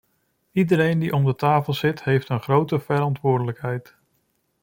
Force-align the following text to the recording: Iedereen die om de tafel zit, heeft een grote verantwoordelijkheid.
Iedereen 0.51 0.99
die 0.99 1.13
om 1.13 1.25
de 1.25 1.35
tafel 1.35 1.73
zit, 1.73 2.03
heeft 2.03 2.29
een 2.29 2.41
grote 2.41 2.79
verantwoordelijkheid. 2.79 3.95